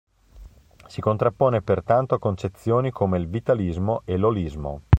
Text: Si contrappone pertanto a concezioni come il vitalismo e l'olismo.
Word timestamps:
Si 0.87 0.99
contrappone 0.99 1.61
pertanto 1.61 2.15
a 2.15 2.17
concezioni 2.17 2.89
come 2.89 3.19
il 3.19 3.27
vitalismo 3.27 4.01
e 4.05 4.17
l'olismo. 4.17 4.81